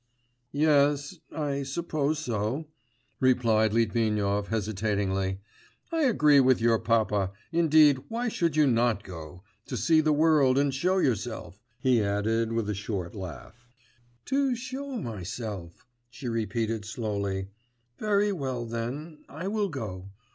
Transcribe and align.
'Yes.... 0.51 1.19
I 1.31 1.61
suppose 1.61 2.17
so,' 2.17 2.65
replied 3.19 3.71
Litvinov 3.71 4.47
hesitatingly. 4.47 5.41
'I 5.91 6.01
agree 6.01 6.39
with 6.39 6.59
your 6.59 6.79
papa.... 6.79 7.29
Indeed, 7.51 7.99
why 8.09 8.27
should 8.27 8.55
you 8.55 8.65
not 8.65 9.03
go... 9.03 9.43
to 9.67 9.77
see 9.77 10.01
the 10.01 10.11
world, 10.11 10.57
and 10.57 10.73
show 10.73 10.97
yourself,' 10.97 11.61
he 11.77 12.01
added 12.01 12.51
with 12.51 12.67
a 12.67 12.73
short 12.73 13.13
laugh. 13.13 13.67
'To 14.25 14.55
show 14.55 14.97
myself,' 14.99 15.85
she 16.09 16.27
repeated 16.27 16.83
slowly. 16.83 17.49
'Very 17.99 18.31
well 18.31 18.65
then, 18.65 19.19
I 19.29 19.47
will 19.47 19.69
go.... 19.69 20.09